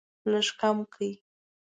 [0.31, 1.11] لږ کم کړئ